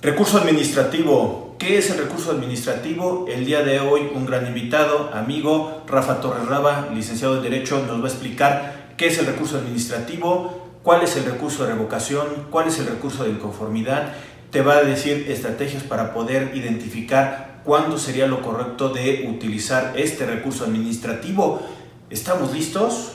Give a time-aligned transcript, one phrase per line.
[0.00, 1.56] Recurso administrativo.
[1.58, 3.26] ¿Qué es el recurso administrativo?
[3.28, 8.00] El día de hoy un gran invitado, amigo, Rafa Torres Raba, licenciado en Derecho, nos
[8.00, 12.68] va a explicar qué es el recurso administrativo, cuál es el recurso de revocación, cuál
[12.68, 14.12] es el recurso de inconformidad.
[14.52, 20.26] Te va a decir estrategias para poder identificar cuándo sería lo correcto de utilizar este
[20.26, 21.60] recurso administrativo.
[22.08, 23.14] ¿Estamos listos?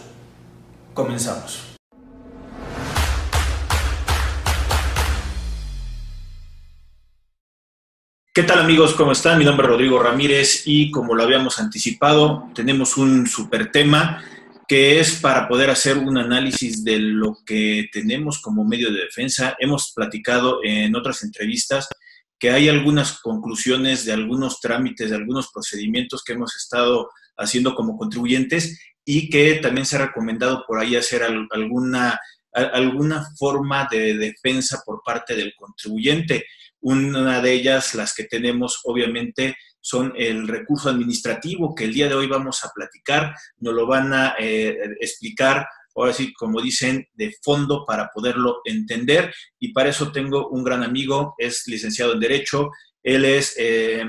[0.93, 1.73] Comenzamos.
[8.36, 8.95] ¿Qué tal amigos?
[8.95, 9.38] ¿Cómo están?
[9.38, 14.23] Mi nombre es Rodrigo Ramírez y como lo habíamos anticipado, tenemos un super tema
[14.67, 19.55] que es para poder hacer un análisis de lo que tenemos como medio de defensa.
[19.59, 21.88] Hemos platicado en otras entrevistas
[22.39, 27.97] que hay algunas conclusiones de algunos trámites, de algunos procedimientos que hemos estado haciendo como
[27.97, 32.20] contribuyentes y que también se ha recomendado por ahí hacer alguna,
[32.52, 36.47] alguna forma de defensa por parte del contribuyente.
[36.84, 42.16] Una de ellas, las que tenemos obviamente, son el recurso administrativo que el día de
[42.16, 47.34] hoy vamos a platicar, nos lo van a eh, explicar, ahora sí, como dicen, de
[47.42, 49.34] fondo para poderlo entender.
[49.59, 52.70] Y para eso tengo un gran amigo, es licenciado en Derecho,
[53.02, 53.56] él es...
[53.58, 54.06] Eh,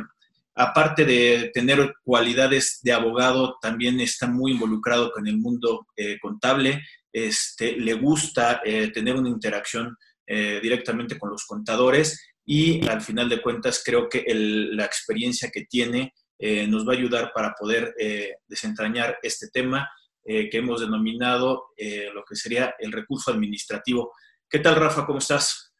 [0.57, 6.81] aparte de tener cualidades de abogado, también está muy involucrado con el mundo eh, contable,
[7.13, 13.83] este, le gusta tener una interacción directamente con los contadores y al final de cuentas
[13.85, 19.19] creo que la experiencia que tiene eh, nos va a ayudar para poder eh, desentrañar
[19.23, 19.89] este tema
[20.25, 21.69] eh, que hemos denominado
[22.15, 24.13] lo que sería el recurso administrativo.
[24.49, 25.07] ¿Qué tal, Rafa?
[25.07, 25.73] ¿Cómo estás?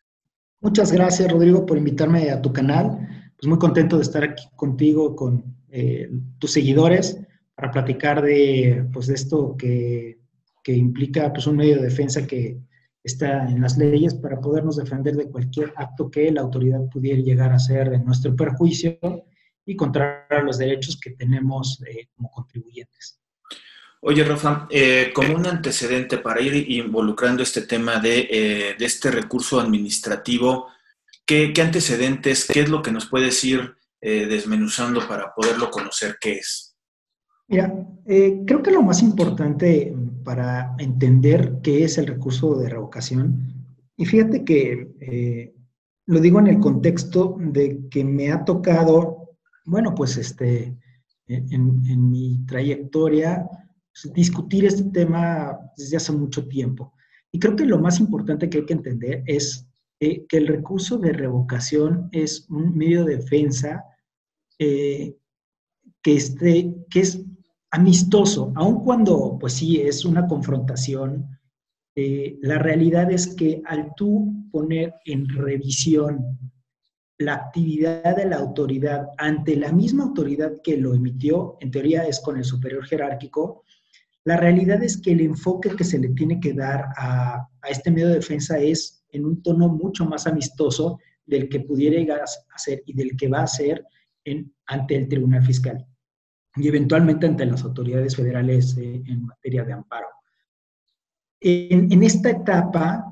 [0.61, 2.99] Muchas gracias, Rodrigo, por invitarme a tu canal.
[3.37, 5.57] Pues muy contento de estar aquí contigo, con
[6.39, 7.19] tus seguidores,
[7.55, 10.19] para platicar de, pues, de esto que,
[10.63, 12.59] que implica pues, un medio de defensa que,
[13.05, 17.53] está en las leyes para podernos defender de cualquier acto que la autoridad pudiera llegar
[17.53, 18.99] a hacer en nuestro perjuicio
[19.67, 23.21] y contra los derechos que tenemos eh, como contribuyentes.
[24.01, 29.11] Oye, Rafa, eh, como un antecedente para ir involucrando este tema de, eh, de este
[29.11, 30.69] recurso administrativo,
[31.25, 36.35] ¿qué, ¿qué, antecedentes, qué es lo que nos puedes ir desmenuzando para poderlo conocer qué
[36.35, 36.74] es?
[37.49, 39.95] Mira, creo que lo más importante
[40.25, 43.55] para entender qué es el recurso de revocación.
[43.97, 45.55] Y fíjate que eh,
[46.07, 50.77] lo digo en el contexto de que me ha tocado, bueno, pues este,
[51.29, 53.47] en, mi trayectoria,
[53.93, 56.93] pues, discutir este tema desde hace mucho tiempo.
[57.31, 59.67] Y creo que lo más importante que hay que entender es
[60.01, 63.85] eh, que el recurso de revocación es un medio de defensa
[64.59, 65.17] eh,
[66.03, 67.25] que, esté, que es
[67.75, 71.27] amistoso, aun cuando, pues sí, es una confrontación,
[71.97, 76.39] eh, la realidad es que al tú poner en revisión
[77.19, 82.21] la actividad de la autoridad ante la misma autoridad que lo emitió, en teoría es
[82.21, 83.65] con el superior jerárquico,
[84.23, 88.07] la realidad es que el enfoque que se le tiene que dar a, este medio
[88.07, 92.85] de defensa es en un tono mucho más amistoso del que pudiera llegar a ser
[92.87, 93.85] y del que va a ser
[94.67, 95.85] ante el Tribunal Fiscal
[96.57, 100.09] y eventualmente ante las autoridades federales eh, en materia de amparo.
[101.41, 103.05] En, esta etapa,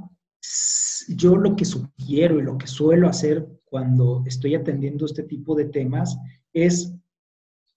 [1.08, 5.66] yo lo que sugiero y lo que suelo hacer cuando estoy atendiendo este tipo de
[5.66, 6.16] temas
[6.52, 6.94] es,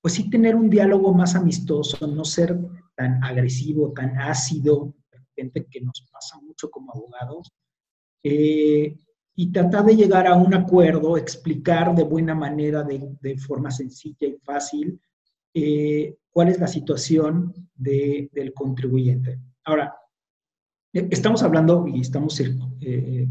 [0.02, 2.58] pues sí, tener un diálogo más amistoso, no ser
[2.96, 7.52] tan agresivo, tan ácido, de repente que nos pasa mucho como abogados,
[8.24, 8.96] eh,
[9.36, 14.28] y tratar de llegar a un acuerdo, explicar de buena manera, de, de forma sencilla
[14.28, 15.02] y fácil,
[15.58, 19.40] eh, cuál es la situación del contribuyente.
[19.64, 19.96] Ahora,
[20.92, 23.28] eh, estamos hablando y estamos eh,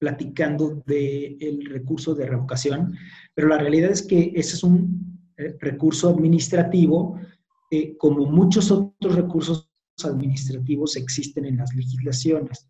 [0.00, 2.96] platicando del recurso de revocación,
[3.34, 7.20] pero la realidad es que ese es un recurso administrativo,
[7.98, 9.70] como muchos otros recursos
[10.02, 12.68] administrativos existen en las legislaciones.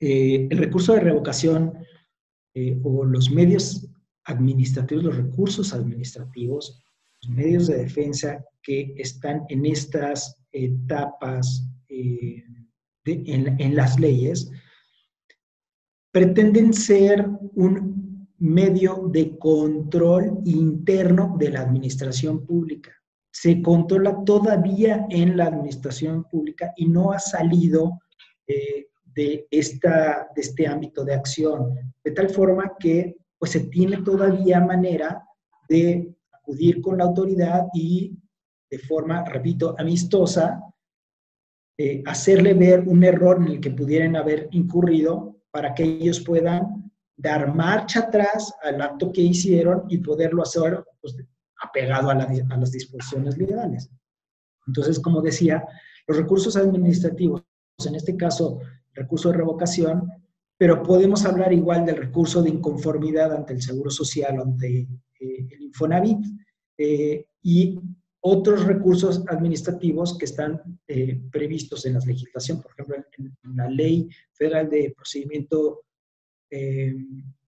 [0.00, 1.72] el recurso de revocación
[2.82, 3.88] o los medios
[4.24, 6.82] administrativos, los recursos administrativos,
[7.28, 12.42] medios de defensa que están en estas etapas eh,
[13.04, 14.50] en, las leyes
[16.10, 22.92] pretenden ser un medio de control interno de la administración pública.
[23.30, 28.00] Se controla todavía en la administración pública y no ha salido
[28.46, 34.02] eh, de, esta, de este ámbito de acción, de tal forma que pues, se tiene
[34.02, 35.22] todavía manera
[35.68, 36.15] de
[36.46, 38.16] acudir con la autoridad y
[38.70, 40.62] de forma, repito, amistosa,
[41.78, 46.90] eh, hacerle ver un error en el que pudieran haber incurrido para que ellos puedan
[47.16, 51.16] dar marcha atrás al acto que hicieron y poderlo hacer pues,
[51.62, 53.90] apegado a, a las disposiciones legales.
[54.66, 55.66] Entonces, como decía,
[56.06, 57.42] los recursos administrativos,
[57.84, 58.60] en este caso,
[58.94, 60.10] recurso de revocación,
[60.58, 64.88] pero podemos hablar igual del recurso de inconformidad ante el Seguro Social, ante
[65.20, 66.24] eh, el Infonavit
[66.78, 67.78] eh, y
[68.20, 74.08] otros recursos administrativos que están eh, previstos en la legislación, por ejemplo, en, la Ley
[74.32, 75.82] Federal de Procedimiento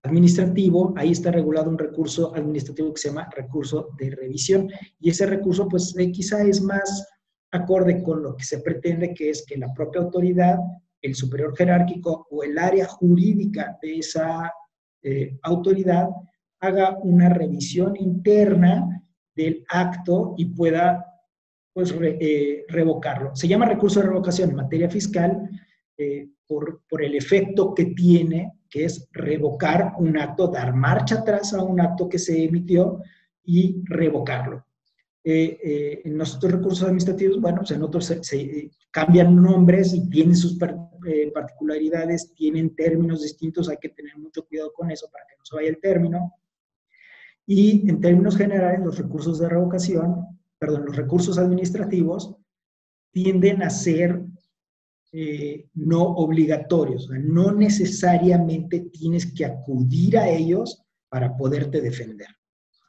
[0.03, 4.69] Administrativo, ahí está regulado un recurso administrativo que se llama recurso de revisión
[4.99, 7.07] y ese recurso pues quizá es más
[7.51, 10.57] acorde con lo que se pretende, que es que la propia autoridad
[11.01, 14.51] el superior jerárquico o el área jurídica de esa
[15.01, 16.09] eh, autoridad
[16.59, 19.01] haga una revisión interna
[19.35, 21.05] del acto y pueda
[21.73, 23.35] pues, eh, revocarlo.
[23.35, 25.49] Se llama recurso de revocación en materia fiscal
[25.97, 31.53] eh, por, por, el efecto que tiene, que es revocar un acto, dar marcha atrás
[31.53, 33.01] a un acto que se emitió
[33.43, 34.65] y revocarlo.
[35.23, 40.35] Eh, en los otros recursos administrativos, bueno, pues en otros se, cambian nombres y tienen
[40.35, 40.57] sus
[41.07, 45.45] eh, particularidades, tienen términos distintos, hay que tener mucho cuidado con eso para que no
[45.45, 46.33] se vaya el término.
[47.45, 52.35] Y en términos generales, los recursos de revocación, perdón, los recursos administrativos
[53.11, 54.21] tienden a ser
[55.11, 62.27] eh, no obligatorios, no necesariamente tienes que acudir a ellos para poderte defender.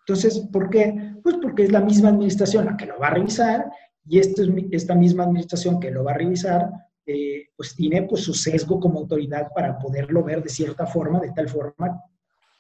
[0.01, 1.15] Entonces, ¿por qué?
[1.23, 3.71] Pues porque es la misma administración la que lo va a revisar
[4.07, 6.71] y esto es, esta misma administración que lo va a revisar,
[7.13, 11.33] eh, pues tiene pues su sesgo como autoridad para poderlo ver de cierta forma, de
[11.33, 12.01] tal forma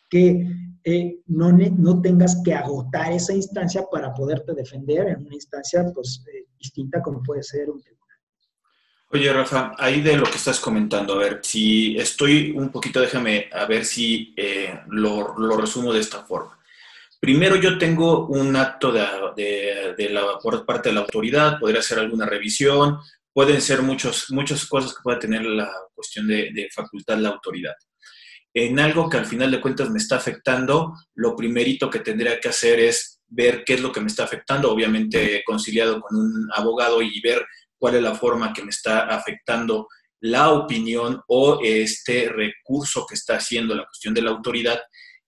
[0.08, 0.46] que
[0.82, 6.24] eh, no, no tengas que agotar esa instancia para poderte defender en una instancia pues
[6.32, 8.00] eh, distinta como puede ser un tribunal.
[9.12, 13.48] Oye, Rafa, ahí de lo que estás comentando, a ver, si estoy un poquito, déjame
[13.52, 14.34] a ver si
[14.88, 16.60] lo, lo resumo de esta forma.
[17.20, 22.24] Primero yo tengo un acto de, la, por parte de la autoridad, podría ser alguna
[22.24, 22.98] revisión,
[23.32, 27.74] pueden ser muchos, muchas cosas que pueda tener la cuestión de, facultad la autoridad.
[28.52, 32.48] En algo que al final de cuentas me está afectando, lo primerito que tendría que
[32.48, 37.00] hacer es ver qué es lo que me está afectando, obviamente conciliado con un abogado
[37.00, 37.46] y ver
[37.78, 39.86] cuál es la forma que me está afectando
[40.20, 44.80] la opinión o este recurso que está haciendo la cuestión de la autoridad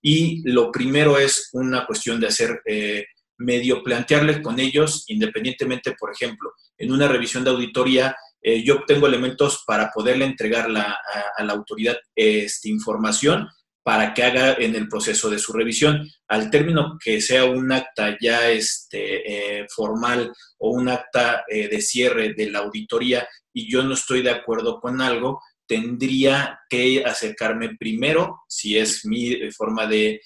[0.02, 3.06] y lo primero es una cuestión de hacer eh,
[3.42, 9.06] medio plantearles con ellos, independientemente, por ejemplo, en una revisión de auditoría, eh, yo obtengo
[9.06, 13.48] elementos para poderle entregar a, la autoridad esta información
[13.84, 16.08] para que haga en el proceso de su revisión.
[16.28, 22.32] Al término que sea un acta ya este, eh, formal o un acta de cierre
[22.34, 28.42] de la auditoría y yo no estoy de acuerdo con algo, tendría que acercarme primero,
[28.48, 30.20] si es mi eh, forma de,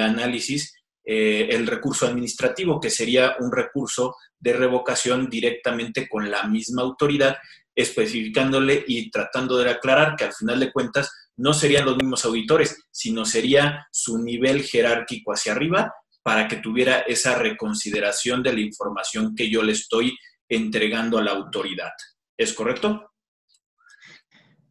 [0.00, 0.74] análisis,
[1.10, 7.38] eh, el recurso administrativo, que sería un recurso de revocación directamente con la misma autoridad,
[7.74, 12.84] especificándole y tratando de aclarar que al final de cuentas no serían los mismos auditores,
[12.90, 19.34] sino sería su nivel jerárquico hacia arriba para que tuviera esa reconsideración de la información
[19.34, 20.14] que yo le estoy
[20.46, 21.92] entregando a la autoridad.
[22.36, 23.12] ¿Es correcto?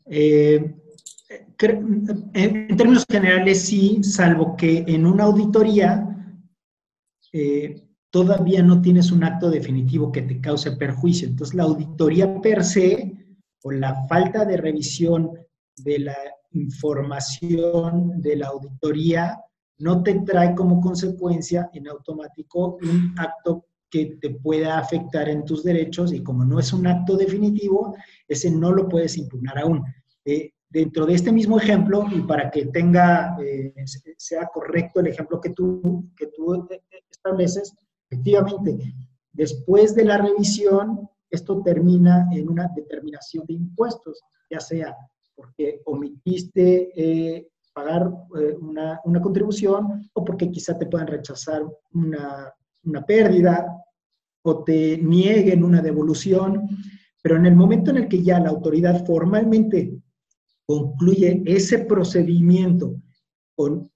[0.06, 0.72] Eh,
[1.58, 6.14] en términos generales, sí, salvo que en una auditoría
[7.34, 11.28] eh, todavía no tienes un acto definitivo que te cause perjuicio.
[11.28, 15.32] Entonces, la auditoría per se o la falta de revisión
[15.78, 16.18] de la
[16.52, 19.40] información de la auditoría
[19.80, 25.64] no te trae como consecuencia en automático un acto que te pueda afectar en tus
[25.64, 27.96] derechos y como no es un acto definitivo,
[28.28, 29.84] ese no lo puedes impugnar aún.
[30.26, 33.74] Eh, dentro de este mismo ejemplo, y para que tenga, eh,
[34.18, 36.68] sea correcto el ejemplo que tú, que tú
[37.28, 37.74] estableces,
[38.10, 38.94] efectivamente,
[39.34, 44.96] después de la revisión, esto termina en una determinación de impuestos, ya sea
[45.36, 48.12] porque omitiste pagar
[48.60, 52.52] una, una, contribución o porque quizá te puedan rechazar una,
[52.86, 53.68] una pérdida
[54.42, 56.68] o te nieguen una devolución.
[57.22, 60.02] Pero en el momento en el que ya la autoridad formalmente
[60.66, 62.96] concluye ese procedimiento
[63.56, 63.92] con,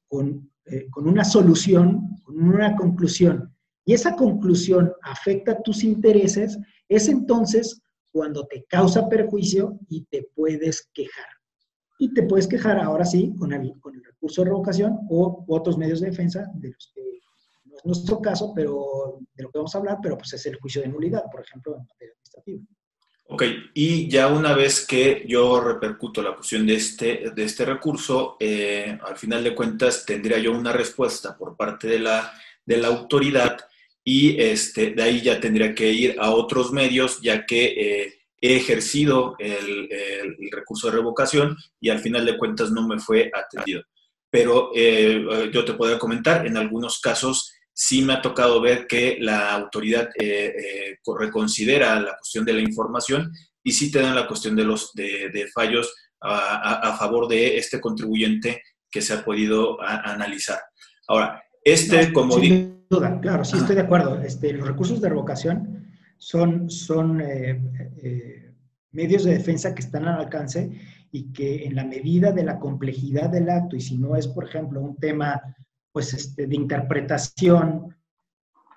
[0.66, 6.58] eh, con, una solución, una conclusión, y esa conclusión afecta tus intereses,
[6.88, 11.26] es entonces cuando te causa perjuicio y te puedes quejar.
[11.98, 15.78] Y te puedes quejar ahora sí con el, con el recurso de revocación o otros
[15.78, 17.02] medios de defensa, de los que
[17.66, 20.58] no es nuestro caso, pero de lo que vamos a hablar, pero pues es el
[20.58, 22.64] juicio de nulidad, por ejemplo, en materia administrativa.
[23.34, 28.36] Ok, y ya una vez que yo repercuto la cuestión de este, de este recurso,
[28.42, 32.34] eh, al final de cuentas tendría yo una respuesta por parte de la,
[32.66, 33.58] de la autoridad
[34.04, 38.58] y este, de ahí ya tendría que ir a otros medios, ya que eh, he
[38.58, 39.88] ejercido el,
[40.52, 43.82] recurso de revocación y al final de cuentas no me fue atendido.
[44.30, 49.18] Pero eh, yo te podría comentar, en algunos casos sí me ha tocado ver que
[49.20, 53.32] la autoridad eh, eh, reconsidera la cuestión de la información
[53.64, 58.62] y sí te dan la cuestión de los de, fallos a, favor de este contribuyente
[58.90, 60.60] que se ha podido analizar.
[61.08, 62.40] Ahora, este como...
[62.40, 64.22] Sin duda, claro, sí estoy de acuerdo.
[64.22, 68.52] Este, los recursos de revocación son, son eh,
[68.92, 70.72] medios de defensa que están al alcance
[71.12, 74.46] y que en la medida de la complejidad del acto, y si no es, por
[74.46, 75.42] ejemplo, un tema
[75.92, 77.96] pues, este, de interpretación,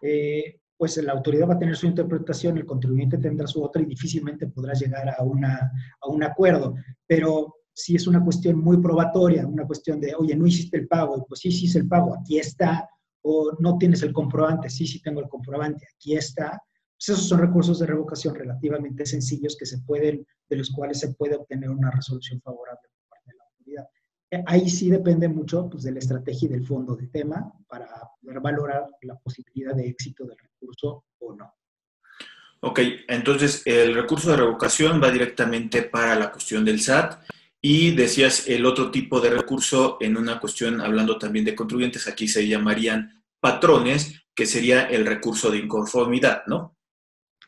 [0.02, 3.86] eh, pues la autoridad va a tener su interpretación, el contribuyente tendrá su otra y
[3.86, 6.74] difícilmente podrá llegar a, una, a un acuerdo.
[7.06, 11.24] Pero si es una cuestión muy probatoria, una cuestión de, oye, no hiciste el pago,
[11.26, 12.88] pues sí, sí hice el pago, aquí está,
[13.22, 16.62] o no tienes el comprobante, sí, sí tengo el comprobante, aquí está,
[16.96, 21.14] pues esos son recursos de revocación relativamente sencillos que se pueden, de los cuales se
[21.14, 23.84] puede obtener una resolución favorable por parte de la autoridad.
[23.84, 27.86] Eh, ahí sí depende mucho pues, de la estrategia y del fondo del tema para
[28.20, 31.54] poder valorar la posibilidad de éxito del recurso o no.
[32.60, 37.22] Ok, entonces el recurso de revocación va directamente para la cuestión del SAT
[37.60, 42.26] y decías el otro tipo de recurso en una cuestión, hablando también de contribuyentes, aquí
[42.26, 46.76] se llamarían patrones, que sería el recurso de inconformidad, ¿no?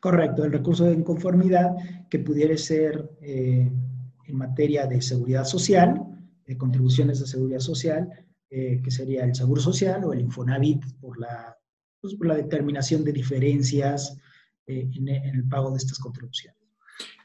[0.00, 1.70] Correcto, el recurso de inconformidad
[2.10, 3.70] que pudiera ser eh,
[4.26, 6.02] en materia de seguridad social,
[6.46, 8.08] de contribuciones de seguridad social,
[8.50, 11.56] eh, que sería el Seguro Social o el Infonavit por la,
[12.00, 14.16] pues, por la determinación de diferencias
[14.66, 16.65] eh, en, el pago de estas contribuciones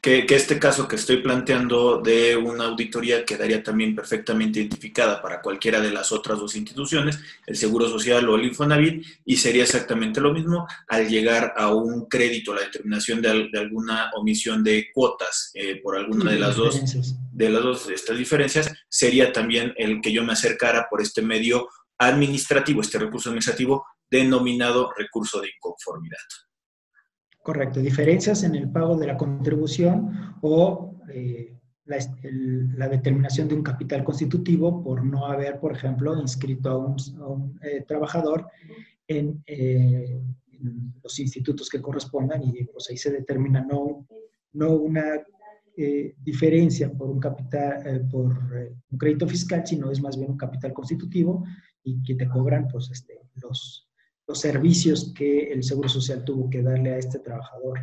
[0.02, 5.80] que, este caso que estoy planteando de una auditoría quedaría también perfectamente identificada para cualquiera
[5.80, 10.34] de las otras dos instituciones, el Seguro Social o el Infonavit, y sería exactamente lo
[10.34, 15.96] mismo al llegar a un crédito, la determinación de, alguna omisión de cuotas eh, por
[15.96, 16.82] alguna de las dos
[17.32, 21.22] de las dos de estas diferencias, sería también el que yo me acercara por este
[21.22, 26.18] medio administrativo, este recurso administrativo denominado recurso de inconformidad.
[27.44, 34.04] Correcto, diferencias en el pago de la contribución o eh, la, determinación de un capital
[34.04, 38.48] constitutivo por no haber, por ejemplo, inscrito a un, eh, trabajador
[39.08, 39.18] eh,
[39.48, 40.36] en,
[41.04, 44.06] los institutos que correspondan y pues ahí se determina no,
[44.54, 45.20] no una
[46.18, 48.38] diferencia por un capital, por
[48.92, 51.44] un crédito fiscal, sino es más bien un capital constitutivo
[51.84, 53.91] y que te cobran pues este, los,
[54.32, 57.80] los servicios que el Seguro Social tuvo que darle a este trabajador.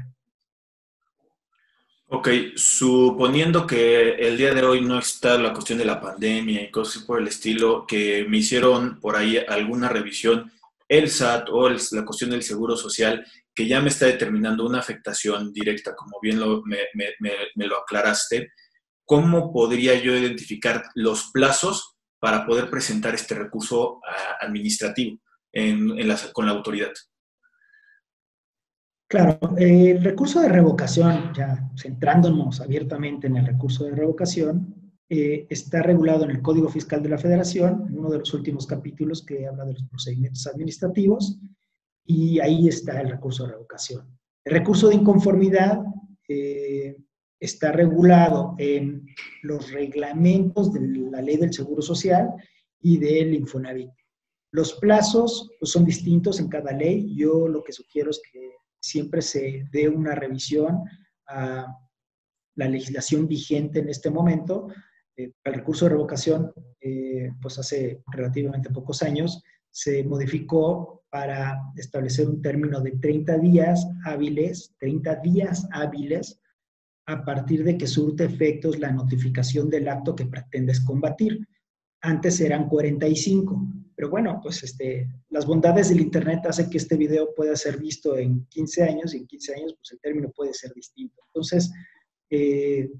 [2.06, 6.70] Ok, suponiendo que el día de hoy no está la cuestión de la pandemia y
[6.70, 10.50] cosas por el estilo, que me hicieron por ahí alguna revisión,
[10.88, 15.52] el SAT o la cuestión del Seguro Social, que ya me está determinando una afectación
[15.52, 18.52] directa, como bien me, lo aclaraste,
[19.04, 24.00] ¿cómo podría yo identificar los plazos para poder presentar este recurso
[25.58, 26.32] ah, administrativo?
[26.32, 26.92] con la autoridad.
[29.08, 35.82] Claro, el recurso de revocación, ya centrándonos abiertamente en el recurso de revocación, eh, está
[35.82, 39.46] regulado en el Código Fiscal de la Federación, en uno de los últimos capítulos que
[39.46, 41.38] habla de los procedimientos administrativos,
[42.04, 44.06] y ahí está el recurso de revocación.
[44.44, 45.80] El recurso de inconformidad
[46.28, 46.96] eh,
[47.40, 49.06] está regulado en
[49.42, 52.28] los reglamentos de la ley del Seguro Social
[52.80, 53.90] y del Infonavit.
[54.50, 57.14] Los plazos pues, son distintos en cada ley.
[57.14, 60.82] Yo lo que sugiero es que siempre se dé una revisión
[61.26, 61.66] a
[62.56, 64.68] la legislación vigente en este momento.
[65.16, 72.28] Eh, el recurso de revocación, eh, pues hace relativamente pocos años, se modificó para establecer
[72.28, 76.40] un término de 30 días hábiles, 30 días hábiles,
[77.06, 81.46] a partir de que surte efectos la notificación del acto que pretendes combatir.
[82.02, 83.66] Antes eran 45.
[83.98, 88.16] Pero bueno, pues este, las bondades del Internet hacen que este video pueda ser visto
[88.16, 91.20] en 15 años y en 15 años pues el término puede ser distinto.
[91.26, 91.72] Entonces,
[92.30, 92.92] eh,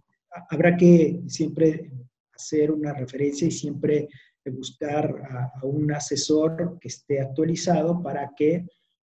[0.51, 1.93] habrá que siempre
[2.33, 4.09] hacer una referencia y siempre
[4.47, 8.67] buscar a, un asesor que esté actualizado para que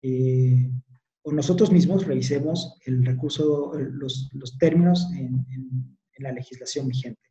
[0.03, 0.69] eh,
[1.23, 5.47] o nosotros mismos revisemos el recurso, los, términos en
[6.19, 7.30] la legislación vigente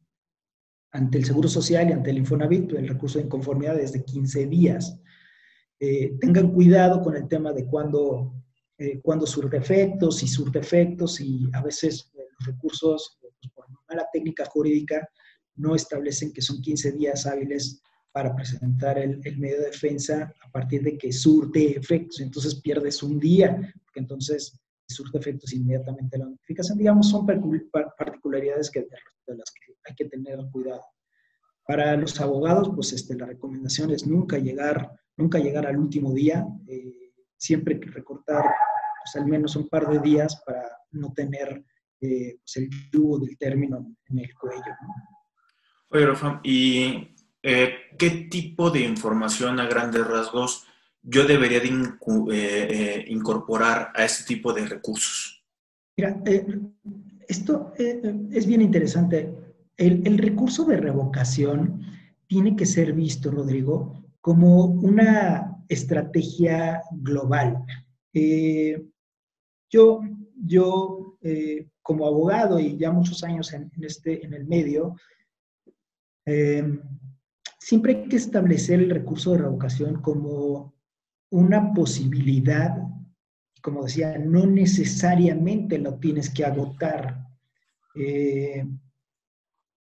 [0.93, 4.47] ante el Seguro Social y ante el Infonavit, el recurso de inconformidad es de 15
[4.47, 4.99] días.
[5.79, 8.35] Eh, tengan cuidado con el tema de cuándo,
[8.77, 14.07] eh, cuando surte efectos, si surte efectos, y a veces los recursos, pues, por mala
[14.13, 15.09] técnica jurídica,
[15.57, 17.81] no establecen que son 15 días hábiles
[18.13, 22.21] para presentar el, medio de defensa a partir de que surte efectos.
[22.21, 26.79] Entonces pierdes un día, porque entonces surte efectos inmediatamente la notificación.
[26.79, 30.85] Digamos, son particularidades que, de las que hay que tener cuidado.
[31.67, 36.45] Para los abogados, pues este, la recomendación es nunca llegar, nunca llegar al último día,
[36.67, 38.45] eh, siempre que recortar
[39.03, 41.65] pues, al menos un par de días para no tener
[42.01, 44.75] eh, pues, el yugo del término en el cuello.
[45.91, 50.67] Oye, Rafa, ¿y eh, qué tipo de información a grandes rasgos
[51.03, 55.43] yo debería de incorporar a este tipo de recursos?
[55.97, 56.23] Mira,
[57.29, 59.35] esto es bien interesante
[59.81, 61.81] el, recurso de revocación
[62.27, 67.65] tiene que ser visto, Rodrigo, como una estrategia global.
[68.13, 68.85] Eh,
[69.71, 70.01] yo,
[70.37, 74.97] yo eh, como abogado y ya muchos años en, este, en el medio,
[76.27, 76.79] eh,
[77.59, 80.75] siempre hay que establecer el recurso de revocación como
[81.31, 82.77] una posibilidad,
[83.63, 87.27] como decía, no necesariamente lo tienes que agotar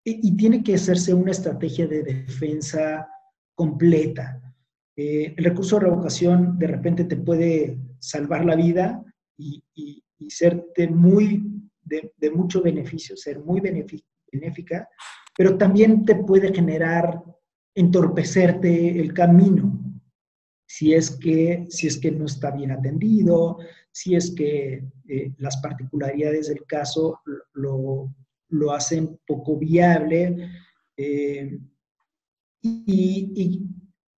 [0.04, 3.10] y, tiene que hacerse una estrategia de defensa
[3.54, 4.42] completa.
[4.96, 9.04] Eh, el recurso de revocación de repente te puede salvar la vida
[9.38, 11.44] y, y, ser de, muy,
[11.84, 14.90] de, mucho beneficio, ser muy benéfica,
[15.36, 17.22] pero también te puede generar
[17.76, 19.87] entorpecerte el camino
[20.68, 23.58] si es que, si es que no está bien atendido,
[23.92, 27.22] si es que eh, las particularidades del caso
[27.54, 28.14] lo,
[28.50, 30.50] lo hacen poco viable.
[30.96, 31.58] Eh,
[32.62, 33.64] y,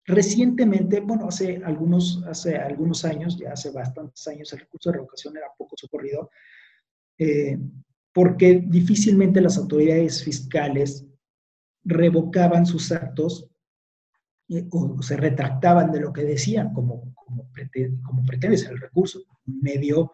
[0.07, 5.37] recientemente, bueno, hace algunos, hace algunos años, ya hace bastantes años, el recurso de revocación
[5.37, 6.31] era poco socorrido,
[7.19, 7.59] eh,
[8.15, 11.05] porque difícilmente las autoridades fiscales
[11.85, 13.51] revocaban sus actos
[14.71, 19.21] o se retractaban de lo que decían, como, como, pretende, como pretende ser el recurso,
[19.45, 20.13] medio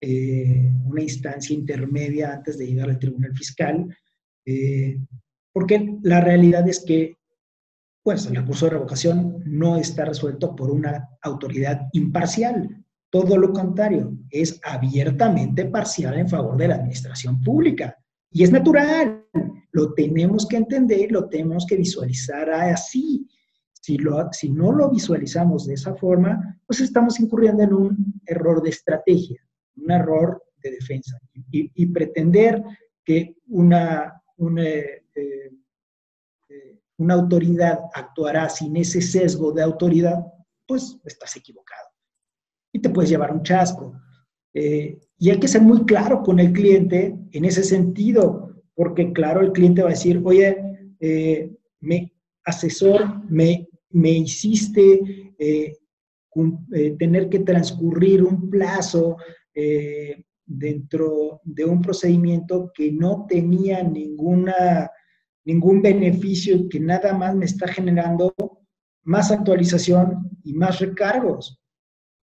[0.00, 3.96] eh, una instancia intermedia antes de llegar al tribunal fiscal,
[4.44, 4.98] eh,
[5.52, 7.18] porque la realidad es que
[8.02, 12.84] pues, el recurso de revocación no está resuelto por una autoridad imparcial.
[13.10, 17.96] Todo lo contrario, es abiertamente parcial en favor de la administración pública.
[18.30, 19.26] Y es natural,
[19.70, 23.28] lo tenemos que entender, lo tenemos que visualizar así.
[23.82, 28.62] Si, lo, si no lo visualizamos de esa forma, pues estamos incurriendo en un error
[28.62, 29.42] de estrategia
[29.76, 31.18] un error de defensa.
[31.50, 32.62] Y, pretender
[33.04, 40.24] que una, una, eh, eh, una autoridad actuará sin ese sesgo de autoridad,
[40.66, 41.88] pues estás equivocado.
[42.72, 43.94] Y te puedes llevar un chasco.
[44.54, 49.40] Eh, y hay que ser muy claro con el cliente en ese sentido, porque claro,
[49.40, 50.56] el cliente va a decir, oye,
[51.80, 52.12] me
[52.44, 55.34] asesor, me, me hiciste
[56.98, 59.16] tener que transcurrir un plazo
[59.54, 64.90] eh, dentro de un procedimiento que no tenía ninguna,
[65.44, 68.34] ningún beneficio, que nada más me está generando
[69.04, 71.58] más actualización y más recargos.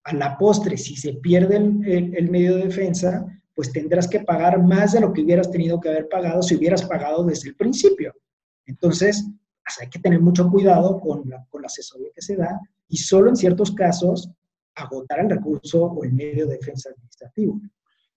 [0.04, 4.92] A la postre, si se pierde el, medio de defensa, pues tendrás que pagar más
[4.92, 8.12] de lo que hubieras tenido que haber pagado si hubieras pagado desde el principio.
[8.66, 9.24] Entonces,
[9.64, 12.96] pues, hay que tener mucho cuidado con la, con la asesoría que se da y
[12.96, 14.30] solo en ciertos casos
[14.74, 17.60] agotar el recurso o el medio de defensa administrativo.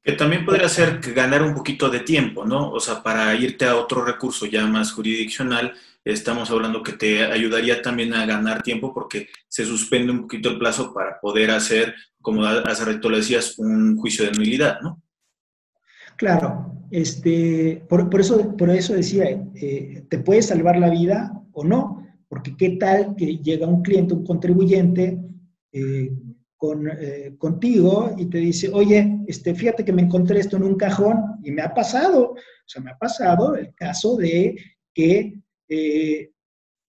[0.01, 2.71] Que también podría ser ganar un poquito de tiempo, ¿no?
[2.71, 7.81] O sea, para irte a otro recurso ya más jurisdiccional, estamos hablando que te ayudaría
[7.81, 12.45] también a ganar tiempo porque se suspende un poquito el plazo para poder hacer, como
[12.45, 15.01] hace rato le decías, un juicio de nulidad, ¿no?
[16.17, 19.25] Claro, este, por, eso, por eso decía,
[19.55, 24.13] eh, te puede salvar la vida o no, porque qué tal que llega un cliente,
[24.13, 25.19] un contribuyente,
[25.71, 26.11] eh,
[26.57, 30.75] con, eh, contigo y te dice, oye, este, fíjate que me encontré esto en un
[30.75, 34.55] cajón y me ha pasado, o sea, me ha pasado el caso de
[34.93, 35.41] que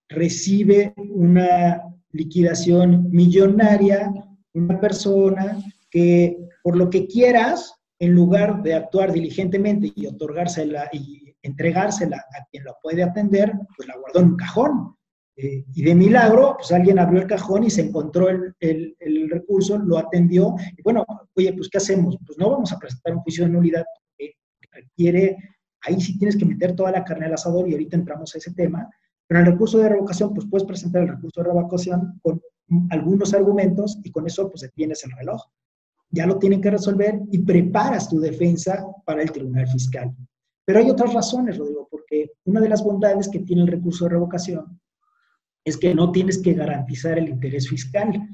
[0.09, 4.13] recibe una liquidación millonaria
[4.57, 11.35] una persona que por lo que quieras, en lugar de actuar diligentemente y otorgársela y
[11.43, 14.97] entregársela a quien la puede atender, pues la guardó en un cajón.
[15.39, 19.79] Eh, y de milagro, pues alguien abrió el cajón y se encontró el, el, recurso,
[19.79, 20.55] lo atendió.
[20.77, 21.05] Y bueno,
[21.35, 22.17] oye, pues ¿qué hacemos?
[22.27, 23.85] Pues no vamos a presentar un juicio de nulidad
[24.17, 24.35] que
[24.71, 25.37] requiere,
[25.83, 28.53] ahí sí tienes que meter toda la carne al asador y ahorita entramos a ese
[28.53, 28.89] tema.
[29.27, 32.41] Pero en el recurso de revocación, pues puedes presentar el recurso de revocación con
[32.91, 35.43] algunos argumentos y con eso pues detienes el reloj.
[36.11, 40.15] Ya lo tienen que resolver y preparas tu defensa para el tribunal fiscal.
[40.65, 44.11] Pero hay otras razones, Rodrigo, porque una de las bondades que tiene el recurso de
[44.11, 44.81] revocación
[45.65, 48.29] es que no tienes que garantizar el interés fiscal,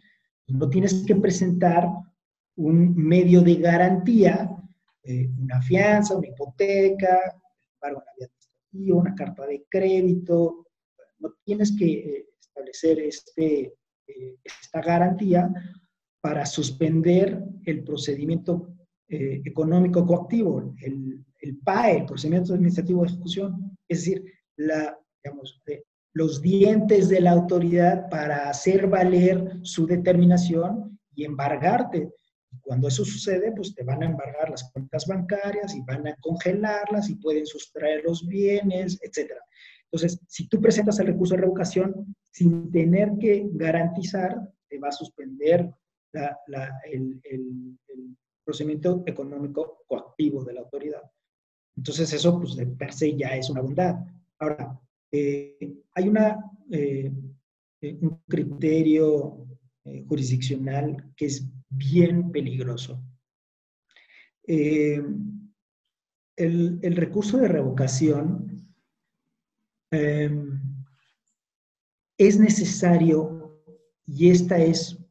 [0.49, 1.89] no tienes que presentar
[2.57, 4.51] un medio de garantía,
[5.03, 7.19] eh, una fianza, una hipoteca,
[7.83, 10.67] una una carta de crédito,
[11.19, 13.75] no tienes que eh, establecer este,
[14.07, 15.51] eh, esta garantía
[16.23, 18.69] para suspender el procedimiento
[19.09, 24.25] económico coactivo, el, el PAE, el procedimiento administrativo de ejecución, es decir,
[25.23, 25.61] digamos,
[26.15, 32.13] los dientes de la autoridad para hacer valer su determinación y embargarte.
[32.61, 37.09] Cuando eso sucede, pues te van a embargar las cuentas bancarias y van a congelarlas
[37.09, 39.33] y pueden sustraer los bienes, etc.
[39.85, 44.93] Entonces, si tú presentas el recurso de revocación sin tener que garantizar, te va a
[44.93, 45.73] suspender
[46.13, 51.03] el, el procedimiento económico coactivo de la autoridad.
[51.77, 53.97] Entonces, eso, pues, de per se ya es una bondad.
[54.39, 54.79] Ahora,
[55.11, 56.39] eh, hay una,
[56.71, 57.13] eh,
[57.81, 59.47] eh, un criterio
[60.09, 63.03] jurisdiccional que es bien peligroso.
[64.45, 65.05] El,
[66.37, 68.65] el, recurso de revocación
[72.17, 73.61] es necesario
[74.07, 75.02] y esta es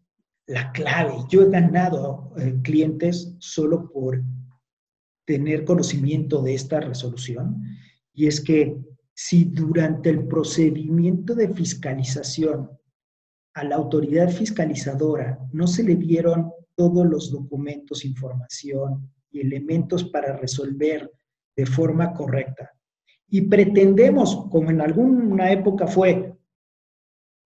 [0.51, 1.13] la clave.
[1.29, 2.33] Yo he ganado
[2.63, 4.21] clientes solo por
[5.25, 7.63] tener conocimiento de esta resolución
[8.13, 8.77] y es que
[9.13, 12.69] si durante el procedimiento de fiscalización
[13.53, 20.35] a la autoridad fiscalizadora no se le dieron todos los documentos, información y elementos para
[20.35, 21.11] resolver
[21.55, 22.71] de forma correcta,
[23.29, 26.33] y pretendemos, como en alguna época fue,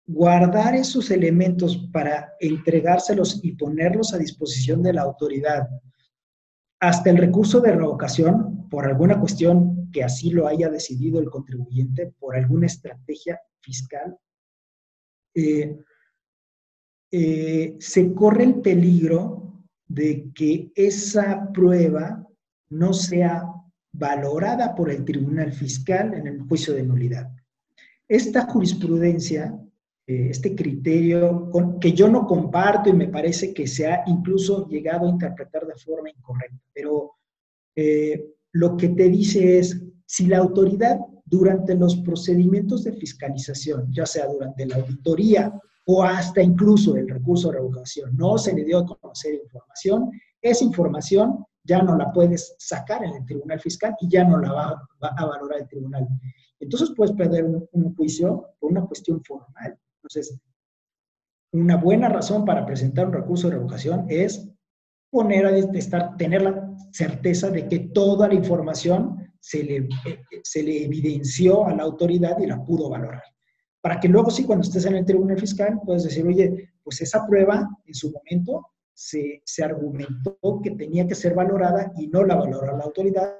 [0.07, 5.67] guardar esos elementos para entregárselos y ponerlos a disposición de la autoridad
[6.79, 12.13] hasta el recurso de revocación, por alguna cuestión que así lo haya decidido el contribuyente,
[12.19, 14.17] por alguna estrategia fiscal,
[15.33, 15.79] eh,
[17.11, 22.27] eh, se corre el peligro de que esa prueba
[22.69, 23.45] no sea
[23.91, 27.31] valorada por el tribunal fiscal en el juicio de nulidad.
[28.07, 29.57] Esta jurisprudencia
[30.07, 31.49] este criterio
[31.81, 35.75] que yo no comparto y me parece que se ha incluso llegado a interpretar de
[35.75, 36.61] forma incorrecta.
[36.73, 37.13] Pero
[37.75, 44.05] eh, lo que te dice es, si la autoridad durante los procedimientos de fiscalización, ya
[44.05, 48.79] sea durante la auditoría o hasta incluso el recurso de revocación, no se le dio
[48.79, 54.07] a conocer información, esa información ya no la puedes sacar en el tribunal fiscal y
[54.07, 56.07] ya no la va, a valorar el tribunal.
[56.59, 59.79] Entonces puedes perder un juicio por una cuestión formal.
[60.05, 60.39] Entonces,
[61.51, 64.47] una buena razón para presentar un recurso de revocación es
[65.09, 70.61] poner a estar, tener la certeza de que toda la información se le, eh, se
[70.61, 73.23] le evidenció a la autoridad y la pudo valorar.
[73.81, 77.25] Para que luego sí, cuando estés en el tribunal fiscal, puedes decir, oye, pues esa
[77.25, 82.35] prueba en su momento se, se argumentó que tenía que ser valorada y no la
[82.35, 83.39] valoró la autoridad,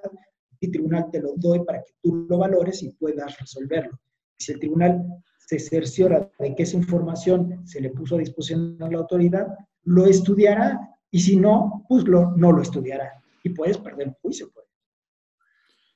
[0.60, 4.00] y tribunal te lo doy para que tú lo valores y puedas resolverlo.
[4.38, 5.06] Si el tribunal
[5.46, 9.48] se cerciora de que esa información se le puso a disposición a la autoridad,
[9.84, 10.80] lo estudiará
[11.12, 14.52] y si no, pues lo, no lo estudiará y puedes perder un juicio.
[14.52, 14.66] Pues.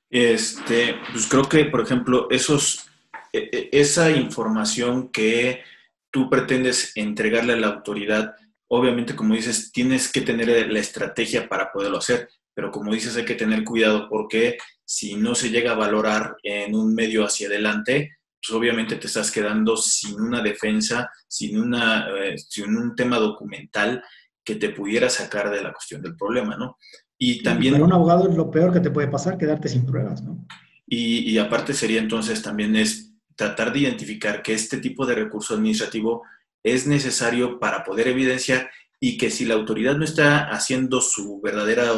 [0.08, 2.88] Este, pues creo que, por ejemplo, esos,
[3.32, 5.62] e, e, esa información que
[6.10, 8.34] tú pretendes entregarle a la autoridad,
[8.68, 13.24] obviamente, como dices, tienes que tener la estrategia para poderlo hacer, pero como dices, hay
[13.24, 18.18] que tener cuidado porque si no se llega a valorar en un medio hacia adelante,
[18.40, 24.02] pues obviamente te estás quedando sin una defensa, sin, una, eh, sin un tema documental
[24.44, 26.78] que te pudiera sacar de la cuestión del problema, ¿no?
[27.18, 27.74] Y también...
[27.74, 30.46] Para un abogado es lo peor que te puede pasar, quedarte sin pruebas, ¿no?
[30.86, 35.54] Y, y aparte sería entonces también es tratar de identificar que este tipo de recurso
[35.54, 36.22] administrativo
[36.62, 41.92] es necesario para poder evidenciar y que si la autoridad no está haciendo su verdadera,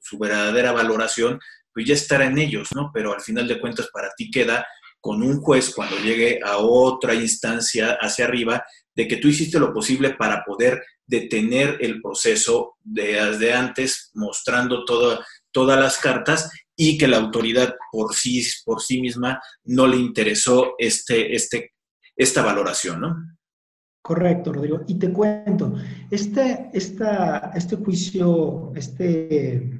[0.00, 1.38] su verdadera valoración,
[1.72, 2.90] pues ya estará en ellos, ¿no?
[2.92, 4.66] Pero al final de cuentas para ti queda
[5.00, 9.72] con un juez cuando llegue a otra instancia hacia arriba, de que tú hiciste lo
[9.72, 17.18] posible para poder detener el proceso desde antes, mostrando todas las cartas y que la
[17.18, 21.72] autoridad por sí, por sí misma no le interesó este, este,
[22.16, 23.16] esta valoración, ¿no?
[24.02, 24.82] Correcto, Rodrigo.
[24.86, 25.74] Y te cuento,
[26.10, 29.78] este, este juicio, este,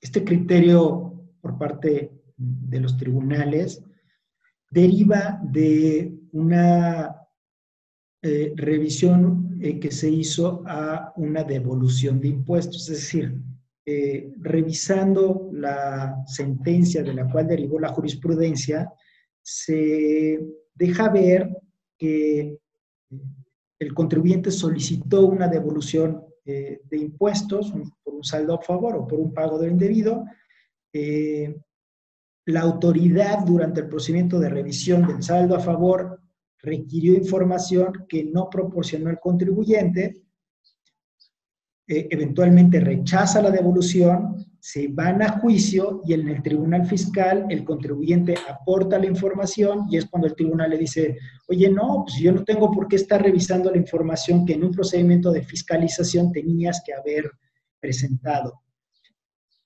[0.00, 3.82] este criterio por parte de los tribunales
[4.70, 7.16] deriva de una
[8.22, 13.34] eh, revisión eh, que se hizo a una devolución de impuestos, es decir,
[13.86, 18.92] eh, revisando la sentencia de la cual derivó la jurisprudencia,
[19.42, 20.38] se
[20.74, 21.48] deja ver
[21.98, 22.58] que
[23.78, 29.32] el contribuyente solicitó una devolución de impuestos por un saldo a favor o por un
[29.32, 30.24] pago de indebido.
[32.50, 36.20] La autoridad durante el procedimiento de revisión del saldo a favor
[36.58, 40.22] requirió información que no proporcionó el contribuyente,
[41.88, 47.64] eh, eventualmente rechaza la devolución, se van a juicio y en el tribunal fiscal el
[47.64, 51.16] contribuyente aporta la información y es cuando el tribunal le dice,
[51.48, 54.70] oye, no, pues yo no tengo por qué estar revisando la información que en un
[54.70, 57.30] procedimiento de fiscalización tenías que haber
[57.80, 58.60] presentado.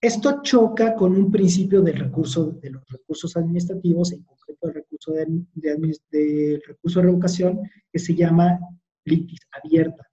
[0.05, 5.13] Esto choca con un principio del recurso, de los recursos administrativos, en concreto el recurso
[5.13, 8.61] de, recurso de revocación, que se llama
[9.07, 10.07] litis abierta.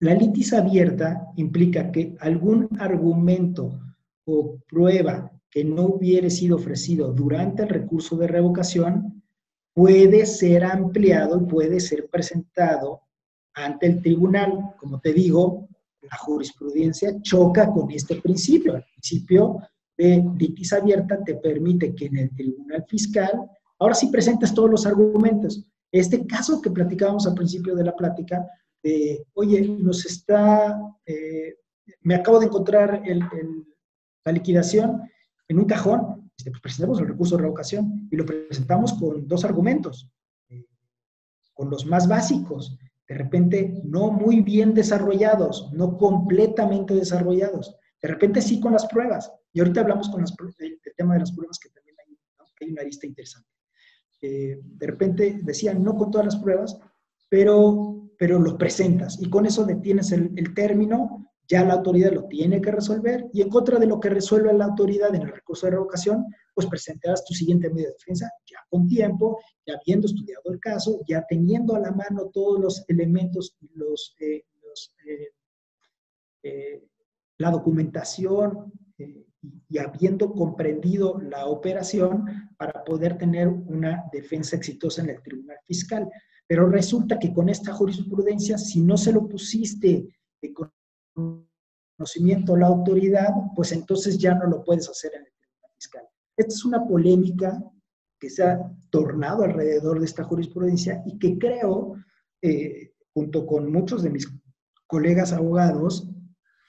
[0.00, 3.80] La litis abierta implica que algún argumento
[4.26, 9.22] o prueba que no hubiera sido ofrecido durante el recurso de revocación
[9.72, 13.00] puede ser ampliado y puede ser presentado
[13.54, 14.74] ante el tribunal.
[14.76, 15.70] Como te digo,
[16.02, 18.76] la jurisprudencia choca con este principio.
[18.76, 19.58] El principio
[19.96, 24.86] de litis abierta te permite que en el tribunal fiscal, ahora sí presentas todos los
[24.86, 25.64] argumentos.
[25.90, 28.46] Este caso que platicábamos al principio de la plática,
[28.82, 31.56] de, oye, nos está, eh,
[32.00, 33.02] me acabo de encontrar
[34.24, 35.02] la liquidación
[35.48, 39.44] en un cajón, este, pues presentamos el recurso de revocación y lo presentamos con dos
[39.44, 40.08] argumentos,
[40.48, 40.66] eh,
[41.52, 42.76] con los más básicos
[43.12, 49.30] de repente no muy bien desarrollados, no completamente desarrollados, de repente sí con las pruebas.
[49.52, 53.06] Y ahorita hablamos con las, del, tema de las pruebas que también hay, una arista
[53.06, 53.48] interesante.
[54.22, 56.78] Eh, de repente decían no con todas las pruebas,
[57.28, 62.62] pero, pero lo presentas y con eso detienes el término ya la autoridad lo tiene
[62.62, 65.72] que resolver y en contra de lo que resuelve la autoridad en el recurso de
[65.72, 70.58] revocación, pues presentarás tu siguiente medio de defensa ya con tiempo, ya habiendo estudiado el
[70.58, 74.44] caso, ya teniendo a la mano todos los elementos los, eh,
[75.06, 75.28] eh,
[76.42, 76.84] eh,
[77.36, 82.24] la documentación y habiendo comprendido la operación
[82.56, 86.08] para poder tener una defensa exitosa en el tribunal fiscal.
[86.46, 90.06] Pero resulta que con esta jurisprudencia, si no se lo pusiste
[90.54, 90.72] con
[91.14, 96.02] conocimiento la autoridad, pues entonces ya no lo puedes hacer en el tribunal fiscal.
[96.36, 97.62] Esta es una polémica
[98.18, 101.94] que se ha tornado alrededor de esta jurisprudencia y que creo,
[102.40, 104.28] eh, junto con muchos de mis
[104.86, 106.08] colegas abogados,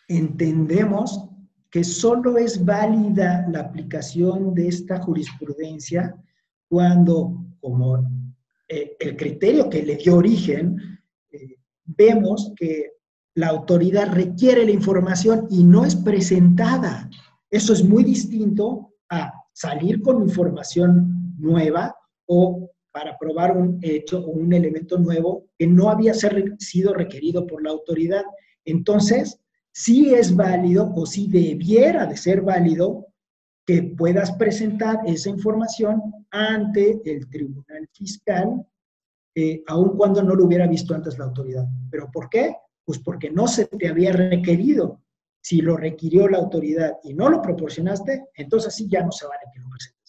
[0.07, 1.29] entendemos
[1.69, 6.15] que solo es válida la aplicación de esta jurisprudencia
[6.69, 7.97] cuando, como
[8.67, 10.77] eh, el criterio que le dio origen,
[11.31, 12.92] eh, vemos que
[13.35, 17.09] la autoridad requiere la información y no es presentada.
[17.49, 21.95] Eso es muy distinto a salir con información nueva
[22.27, 27.63] o para probar un hecho o un elemento nuevo que no había sido requerido por
[27.63, 28.23] la autoridad.
[28.65, 29.39] Entonces,
[29.71, 33.07] sí es válido o sí debiera de ser válido
[33.65, 38.65] que puedas presentar esa información ante el tribunal fiscal,
[39.35, 41.65] eh, aun cuando no lo hubiera visto antes la autoridad.
[41.89, 42.55] ¿Pero por qué?
[42.85, 45.01] Pues porque no se te había requerido.
[45.41, 49.41] Si lo requirió la autoridad y no lo proporcionaste, entonces sí ya no se vale
[49.53, 50.03] que lo presentes.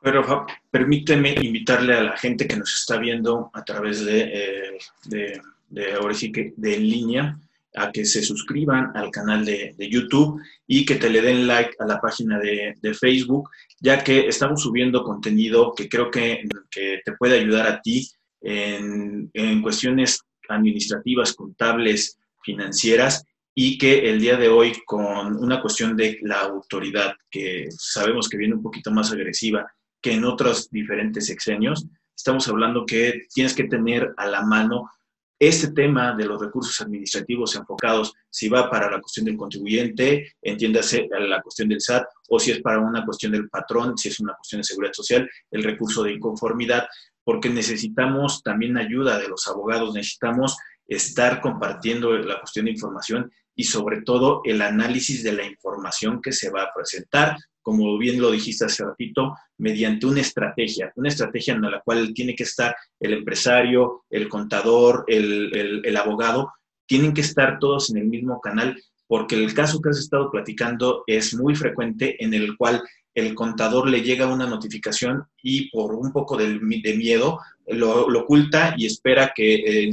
[0.00, 5.92] Pero permíteme invitarle a la gente que nos está viendo a través de, eh, de,
[5.94, 7.36] ahora sí que de línea,
[7.74, 11.74] a que se suscriban al canal de, de, YouTube y que te le den like
[11.78, 17.00] a la página de, de Facebook, ya que estamos subiendo contenido que creo que, que
[17.04, 18.08] te puede ayudar a ti
[18.40, 25.96] en, en, cuestiones administrativas, contables, financieras, y que el día de hoy con una cuestión
[25.96, 29.66] de la autoridad, que sabemos que viene un poquito más agresiva
[30.00, 34.88] que en otros diferentes exenios, estamos hablando que tienes que tener a la mano
[35.38, 41.08] este tema de los recursos administrativos enfocados, si va para la cuestión del contribuyente, entiéndase
[41.10, 44.34] la cuestión del SAT, o si es para una cuestión del patrón, si es una
[44.34, 46.88] cuestión de seguridad social, el recurso de inconformidad,
[47.22, 53.64] porque necesitamos también ayuda de los abogados, necesitamos estar compartiendo la cuestión de información y
[53.64, 57.36] sobre todo el análisis de la información que se va a presentar,
[57.68, 62.34] como bien lo dijiste hace ratito, mediante una estrategia, una estrategia en la cual tiene
[62.34, 66.50] que estar el empresario, el contador, el, el abogado,
[66.86, 68.74] tienen que estar todos en el mismo canal,
[69.06, 72.82] porque el caso que has estado platicando es muy frecuente en el cual
[73.14, 76.58] el contador le llega una notificación y por un poco de,
[76.96, 79.90] miedo lo, oculta y espera que eh,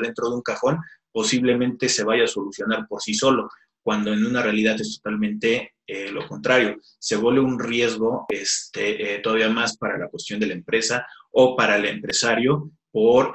[0.00, 0.78] dentro de un cajón
[1.10, 3.50] posiblemente se vaya a solucionar por sí solo,
[3.82, 6.76] cuando en una realidad es totalmente eh, lo contrario.
[6.98, 11.56] Se vuelve un riesgo este, eh, todavía más para la cuestión de la empresa o
[11.56, 13.32] para el empresario por,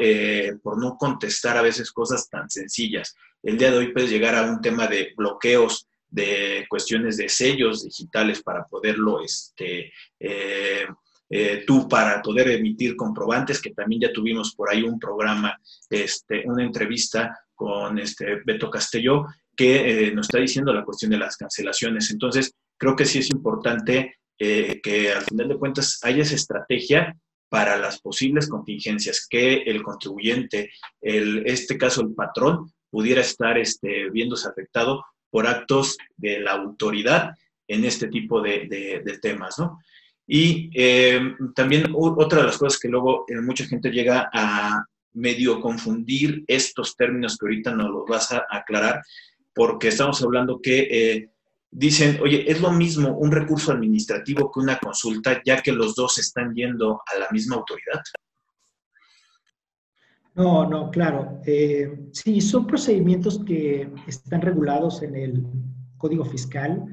[0.61, 3.15] por no contestar a veces cosas tan sencillas.
[3.43, 7.83] El día de hoy puedes llegar a un tema de bloqueos de cuestiones de sellos
[7.83, 10.85] digitales para poderlo, este, eh,
[11.27, 16.43] eh, tú para poder emitir comprobantes, que también ya tuvimos por ahí un programa, este,
[16.45, 21.37] una entrevista con este Beto Castelló, que eh, nos está diciendo la cuestión de las
[21.37, 22.11] cancelaciones.
[22.11, 27.15] Entonces, creo que sí es importante que al final de cuentas haya esa estrategia
[27.47, 34.09] para las posibles contingencias, que el contribuyente, el, este caso el patrón, pudiera estar este,
[34.09, 37.31] viéndose afectado por actos de la autoridad
[37.67, 39.79] en este tipo de, temas, ¿no?
[40.27, 41.19] Y eh,
[41.55, 46.95] también otra de las cosas que luego eh, mucha gente llega a medio confundir estos
[46.95, 49.01] términos que ahorita nos los vas a aclarar,
[49.53, 51.29] porque estamos hablando que eh,
[51.71, 56.17] dicen, oye, es lo mismo un recurso administrativo que una consulta, ya que los dos
[56.19, 58.01] están yendo a la misma autoridad.
[60.35, 61.41] No, no, claro.
[61.45, 65.45] Eh, sí, son procedimientos que están regulados en el
[65.97, 66.85] Código Fiscal.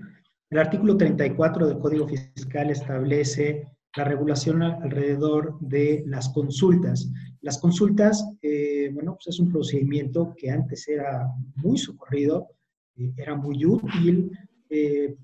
[0.51, 7.11] El artículo 34 del Código Fiscal establece la regulación alrededor de las consultas.
[7.41, 12.49] Las consultas, eh, bueno, pues es un procedimiento que antes era muy socorrido,
[12.97, 14.31] eh, era muy útil,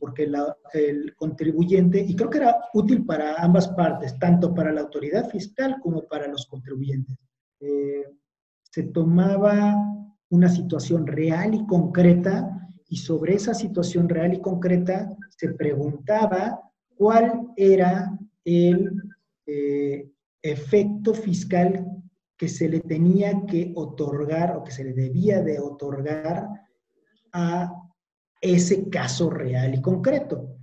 [0.01, 0.29] porque
[0.75, 5.77] el contribuyente, y creo que era útil para ambas partes, tanto para la autoridad fiscal
[5.81, 7.17] como para los contribuyentes.
[7.61, 8.05] Eh,
[8.63, 9.75] se tomaba
[10.29, 16.61] una situación real y concreta y sobre esa situación real y concreta se preguntaba
[16.95, 19.03] cuál era el
[19.47, 20.11] eh,
[20.43, 21.87] efecto fiscal
[22.37, 26.49] que se le tenía que otorgar o que se le debía de otorgar
[27.33, 27.73] a
[28.41, 30.57] ese caso real y concreto.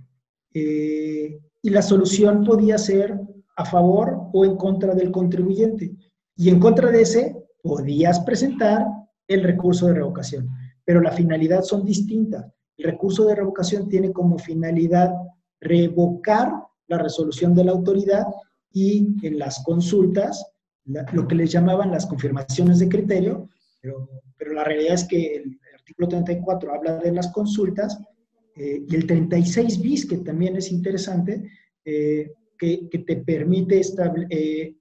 [0.52, 3.18] Eh, y la solución podía ser
[3.56, 5.96] a favor o en contra del contribuyente.
[6.36, 8.86] Y en contra de ese, podías presentar
[9.26, 10.48] el recurso de revocación,
[10.84, 12.46] pero la finalidad son distintas.
[12.76, 15.12] El recurso de revocación tiene como finalidad
[15.60, 16.52] revocar
[16.88, 18.26] la resolución de la autoridad
[18.70, 20.44] y en las consultas,
[20.84, 23.48] lo que les llamaban las confirmaciones de criterio,
[23.80, 27.98] pero, la realidad es que el artículo 34 habla de las consultas
[28.56, 31.50] eh, y el 36 bis, que también es interesante,
[31.84, 33.80] eh, que, te permite
[34.30, 34.76] eh,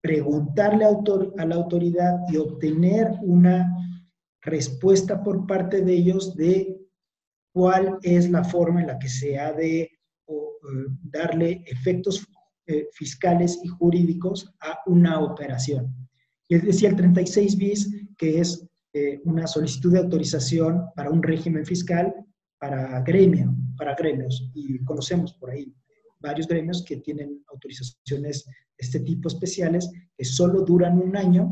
[0.00, 3.70] preguntarle a la autoridad y obtener una
[4.42, 6.78] respuesta por parte de ellos de
[7.52, 9.90] cuál es la forma en la que se ha de
[11.02, 12.26] darle efectos
[12.70, 15.92] eh, fiscales y jurídicos a una operación.
[16.48, 21.20] Y es decir, el 36 bis, que es eh, una solicitud de autorización para un
[21.20, 22.14] régimen fiscal
[22.60, 25.74] para gremio, para gremios, y conocemos por ahí
[26.20, 31.50] varios gremios que tienen autorizaciones de este tipo especiales que solo duran un año,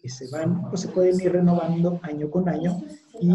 [0.00, 2.82] que se van o se pueden ir renovando año con año
[3.20, 3.30] y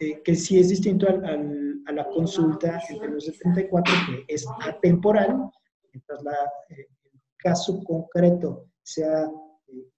[0.00, 4.46] eh, que sí es distinto al, a la consulta en términos de 34 que es
[4.62, 5.50] atemporal,
[5.92, 6.32] mientras la,
[6.70, 9.28] eh, el caso concreto sea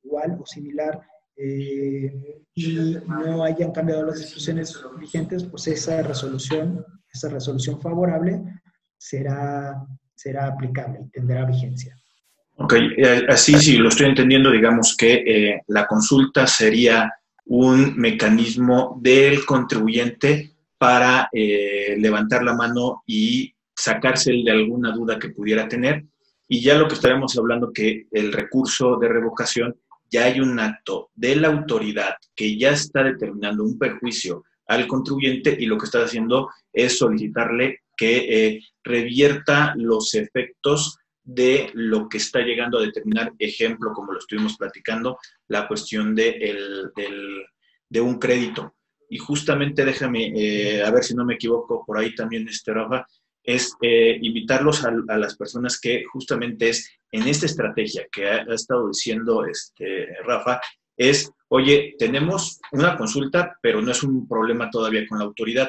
[0.03, 1.01] igual o similar
[1.37, 2.09] y
[3.07, 8.43] no hayan cambiado las disposiciones vigentes, pues esa resolución, esa resolución favorable
[8.99, 11.97] será, será aplicable y tendrá vigencia.
[12.57, 17.13] Ok, eh, así si lo estoy entendiendo, digamos que eh, la consulta sería
[17.47, 25.31] un mecanismo del contribuyente para eh, levantar la mano y sacarse de alguna duda que
[25.31, 26.05] pudiera tener.
[26.49, 29.75] Y ya lo que estaremos hablando que el recurso de revocación,
[30.09, 35.57] ya hay un acto de la autoridad que ya está determinando un perjuicio al contribuyente
[35.59, 42.19] y lo que está haciendo es solicitarle que eh, revierta los efectos de lo que
[42.19, 45.19] está llegando a determinar, ejemplo, como lo estuvimos platicando,
[45.49, 46.93] la cuestión de, el,
[47.89, 48.75] de un crédito.
[49.09, 53.07] Y justamente déjame, eh, a ver si no me equivoco, por ahí también, este, Rafa,
[53.43, 58.89] es eh, invitarlos a, las personas que justamente es en esta estrategia que ha, estado
[58.89, 60.61] diciendo este, Rafa,
[60.97, 65.69] es, oye, tenemos una consulta, pero no es un problema todavía con la autoridad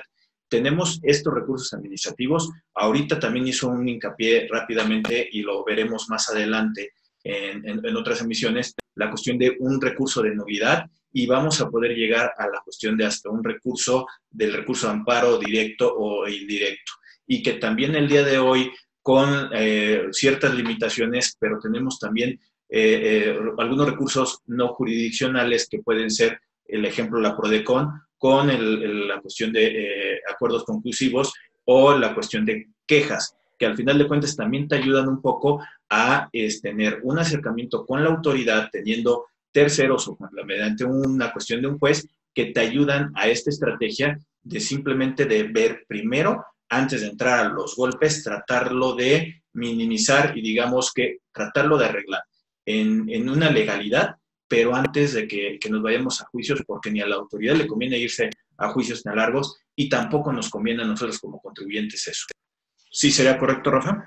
[0.53, 2.51] tenemos estos recursos administrativos.
[2.75, 6.91] Ahorita también hizo un hincapié rápidamente y lo veremos más adelante
[7.23, 12.33] en, otras emisiones, la cuestión de un recurso de novedad y vamos a poder llegar
[12.37, 16.91] a la cuestión de hasta un recurso del recurso de amparo directo o indirecto.
[17.27, 18.71] Y que también el día de hoy
[19.01, 26.39] con eh, ciertas limitaciones, pero tenemos también eh, algunos recursos no jurisdiccionales que pueden ser,
[26.65, 31.33] el ejemplo, la PRODECON, con la cuestión de acuerdos conclusivos
[31.65, 35.61] o la cuestión de quejas, que al final de cuentas también te ayudan un poco
[35.89, 36.29] a
[36.61, 42.07] tener un acercamiento con la autoridad, teniendo terceros o mediante una cuestión de un juez
[42.33, 46.43] que te ayudan a esta estrategia de simplemente de ver primero,
[46.77, 52.23] antes de entrar a los golpes, tratarlo de minimizar y digamos que tratarlo de arreglar
[52.65, 54.15] en, en una legalidad,
[54.47, 57.67] pero antes de que, que, nos vayamos a juicios, porque ni a la autoridad le
[57.67, 62.25] conviene irse a juicios tan largos y tampoco nos conviene a nosotros como contribuyentes eso.
[62.91, 64.05] ¿Sí sería correcto, Rafa?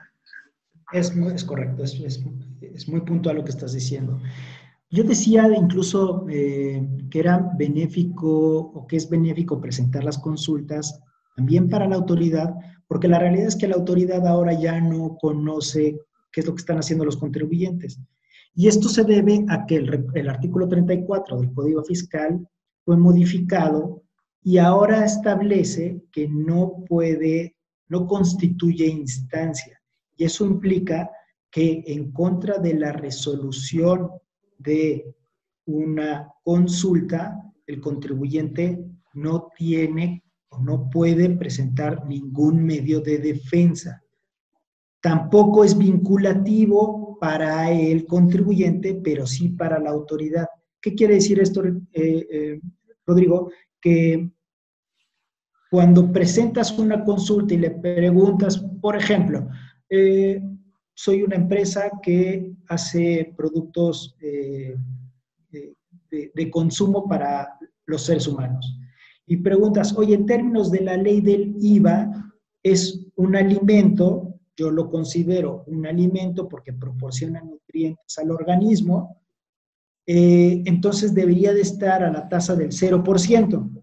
[0.93, 2.23] Es, es correcto, es, es,
[2.61, 4.21] es muy puntual lo que estás diciendo.
[4.89, 11.03] Yo decía incluso eh, que era benéfico o que es benéfico presentar las consultas
[11.37, 12.55] también para la autoridad,
[12.89, 16.01] porque la realidad es que la autoridad ahora ya no conoce
[16.33, 18.01] qué es lo que están haciendo los contribuyentes.
[18.55, 22.49] Y esto se debe a que el, artículo 34 del Código Fiscal
[22.85, 24.03] fue modificado
[24.43, 27.57] y ahora establece que no puede,
[27.89, 29.79] no constituye instancia.
[30.17, 31.11] Y eso implica
[31.51, 34.11] que en contra de la resolución
[34.59, 35.15] de
[35.67, 38.83] una consulta, el contribuyente
[39.13, 40.23] no tiene
[40.61, 44.03] no puede presentar ningún medio de defensa.
[45.01, 50.47] Tampoco es vinculativo para el contribuyente, pero sí para la autoridad.
[50.81, 52.61] ¿Qué quiere decir esto, eh, eh,
[53.07, 53.51] Rodrigo?
[53.81, 54.31] Que
[55.71, 59.49] cuando presentas una consulta y le preguntas, por ejemplo,
[59.91, 60.43] eh,
[60.95, 64.77] soy una empresa que hace productos de,
[66.51, 68.79] consumo para los seres humanos.
[69.27, 74.89] Y preguntas, oye, en términos de la ley del IVA, es un alimento, yo lo
[74.89, 79.21] considero un alimento porque proporciona nutrientes al organismo,
[80.07, 83.83] eh, entonces debería de estar a la tasa del 0%.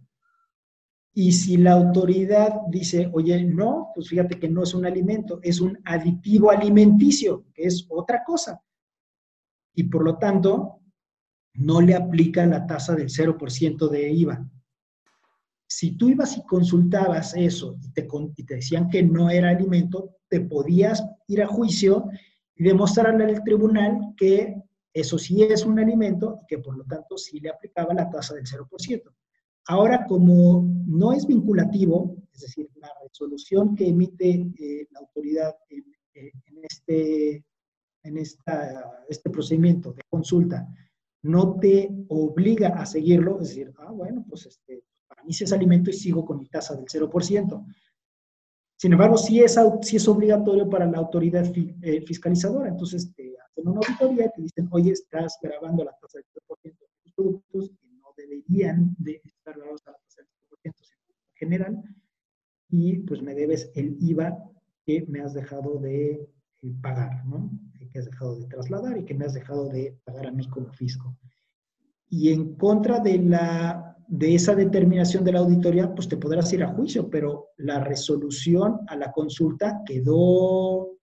[1.16, 5.62] Y si la autoridad dice, oye, no, pues fíjate que no es un alimento, es
[5.62, 8.64] un aditivo alimenticio, que es otra cosa.
[9.76, 10.80] Y por lo tanto,
[11.54, 14.50] no le aplica la tasa del 0% de IVA.
[15.76, 18.08] Si tú ibas y consultabas eso y te,
[18.38, 22.12] y te decían que no era alimento, te podías ir a juicio
[22.56, 24.54] y demostrarle al tribunal que
[24.94, 28.36] eso sí es un alimento y que por lo tanto sí le aplicaba la tasa
[28.36, 29.02] del 0%.
[29.66, 35.86] Ahora, como no es vinculativo, es decir, la resolución que emite eh, la autoridad en,
[36.14, 37.44] eh, este,
[38.04, 40.68] en esta, este procedimiento de consulta
[41.24, 45.54] no te obliga a seguirlo, es decir, ah, bueno, pues este, para mí sí es
[45.54, 47.66] alimento y sigo con mi tasa del 0%.
[48.76, 52.70] Sin embargo, sí es, sí es obligatorio para la autoridad eh, fiscalizadora.
[52.70, 56.64] Entonces, te hacen una auditoría y te dicen, oye, estás grabando la tasa del 0%
[56.64, 57.72] de tus productos
[58.18, 60.74] deberían de estar dados a la tasa del
[61.36, 61.84] general
[62.70, 64.38] y pues me debes el IVA
[64.86, 66.30] que me has dejado de
[66.62, 67.52] eh, pagar, ¿no?
[67.92, 70.72] Que has dejado de trasladar y que me has dejado de pagar a mí como
[70.74, 71.16] fisco.
[72.10, 76.64] Y en contra de, la, de esa determinación de la auditoría, pues te podrás ir
[76.64, 81.00] a juicio, pero la resolución a la consulta quedó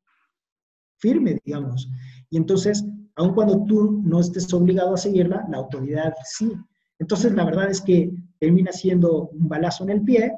[0.96, 1.90] firme, digamos.
[2.30, 2.84] Y entonces,
[3.16, 6.52] aun cuando tú no estés obligado a seguirla, la autoridad sí.
[7.00, 10.32] Entonces, la verdad es que termina siendo un balazo en el pie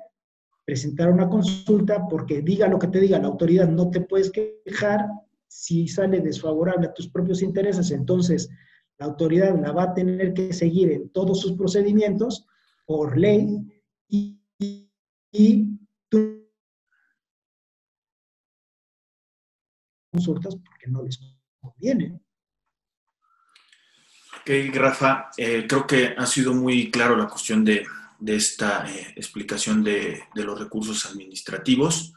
[0.64, 5.06] presentar una consulta porque diga lo que te diga la autoridad, no te puedes quejar
[5.46, 8.48] si sale desfavorable a tus propios intereses, entonces
[8.98, 12.46] la autoridad la va a tener que seguir en todos sus procedimientos
[12.84, 13.58] por ley
[14.08, 14.40] y,
[15.32, 15.78] y
[16.08, 16.48] tú
[20.10, 21.18] consultas porque no les
[21.60, 22.20] conviene.
[24.40, 27.86] Ok, Rafa, eh, creo que ha sido muy claro la cuestión de,
[28.26, 32.12] esta eh, explicación de, los recursos administrativos.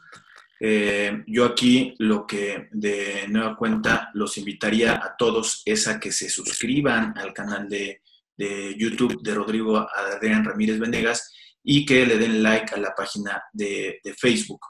[0.58, 6.10] Eh, yo aquí lo que de nueva cuenta los invitaría a todos es a que
[6.10, 8.02] se suscriban al canal de,
[8.36, 11.32] YouTube de Rodrigo Adrián Ramírez Venegas
[11.62, 14.60] y que le den like a la página de, Facebook.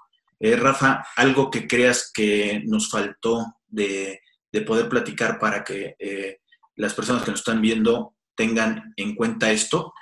[0.41, 4.21] Rafa, algo que creas que nos faltó de,
[4.67, 5.97] poder platicar para que
[6.77, 9.93] las personas que nos están viendo tengan en cuenta esto?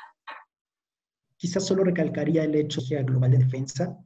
[1.37, 3.99] Quizás solo recalcaría el hecho de global de defensa,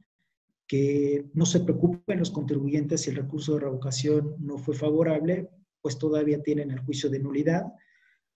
[0.67, 5.49] que no se preocupen los contribuyentes si el recurso de revocación no fue favorable,
[5.81, 7.63] pues todavía tienen el juicio de nulidad,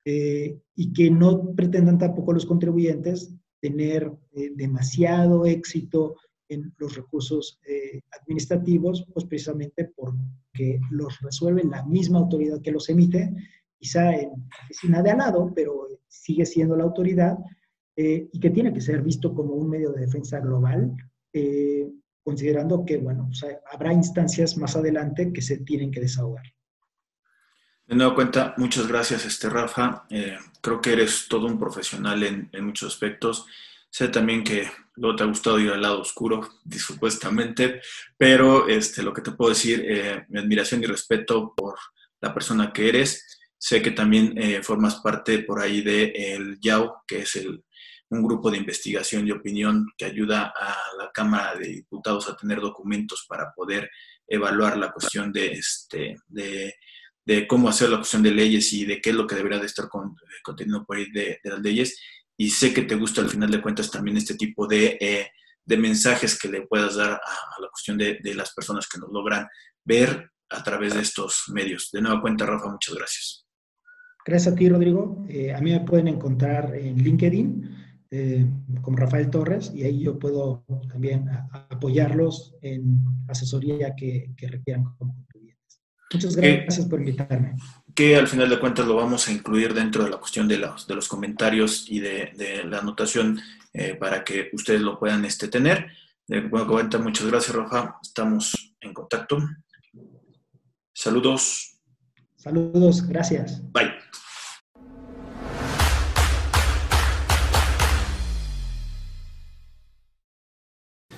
[0.06, 6.16] eh, y que no pretendan tampoco los contribuyentes tener eh, demasiado éxito
[6.50, 12.90] en los recursos eh, administrativos, pues precisamente porque los resuelve la misma autoridad que los
[12.90, 13.34] emite,
[13.80, 14.32] quizá en
[14.66, 17.38] oficina de al lado, pero sigue siendo la autoridad
[17.96, 20.96] y que tiene que ser visto como un medio de defensa global,
[22.24, 23.30] considerando que, bueno,
[23.72, 26.44] habrá instancias más adelante que se tienen que desahogar.
[27.94, 30.08] De nuevo cuenta, muchas gracias, este Rafa.
[30.62, 33.46] creo que eres todo un profesional en, en muchos aspectos
[33.94, 37.82] Sé también que luego te ha gustado ir al lado oscuro, supuestamente,
[38.18, 41.76] pero este, lo que te puedo decir, eh, mi admiración y respeto por
[42.20, 43.40] la persona que eres.
[43.56, 47.64] Sé que también eh, formas parte por ahí del el YAU, que es el,
[48.10, 52.60] un grupo de investigación y opinión que ayuda a la Cámara de Diputados a tener
[52.60, 53.88] documentos para poder
[54.28, 56.74] evaluar la cuestión de, este, de,
[57.26, 59.66] de cómo hacer la cuestión de leyes y de qué es lo que debería de
[59.66, 62.00] estar con, contenido por ahí de, de las leyes
[62.38, 65.28] y sé que te gusta al final de cuentas también este tipo de, eh,
[65.66, 69.12] de mensajes que le puedas dar a, la cuestión de, de, las personas que nos
[69.12, 69.48] logran
[69.86, 71.90] ver a través de estos medios.
[71.92, 73.48] De nueva cuenta, Rafa, muchas gracias.
[74.26, 75.26] Gracias a ti, Rodrigo.
[75.30, 78.46] Eh, a mí me pueden encontrar en LinkedIn eh,
[78.82, 85.24] como Rafael Torres y ahí yo puedo también apoyarlos en asesoría que, que requieran como.
[86.14, 87.56] Muchas gracias por invitarme
[87.96, 90.88] que al final de cuentas lo vamos a incluir dentro de la cuestión de los,
[90.88, 93.40] de los comentarios y de, la anotación
[93.74, 95.88] eh, para que ustedes lo puedan este, tener.
[96.28, 98.00] De bueno, cuenta, muchas gracias, Rafa.
[98.02, 99.38] Estamos en contacto.
[100.94, 101.78] Saludos.
[102.36, 103.62] Saludos, gracias.
[103.72, 103.94] Bye.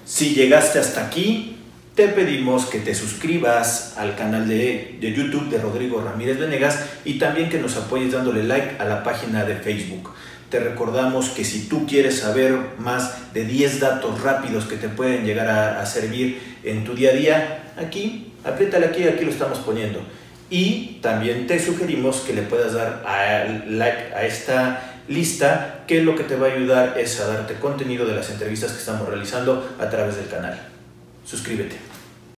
[0.04, 1.55] Si llegaste hasta aquí,
[1.96, 7.50] te pedimos que te suscribas al canal de, YouTube de Rodrigo Ramírez Venegas y también
[7.50, 10.12] que nos apoyes dándole like a la página de Facebook.
[10.50, 15.26] Te recordamos que si tú quieres saber más de 10 datos rápidos que te pueden
[15.26, 20.02] llegar a, servir en tu día a día, aquí, apriétale aquí, aquí lo estamos poniendo.
[20.50, 23.04] Y también te sugerimos que le puedas dar
[23.68, 28.06] like a esta lista, que lo que te va a ayudar es a darte contenido
[28.06, 30.60] de las entrevistas que estamos realizando a través del canal.
[31.26, 31.85] Suscríbete.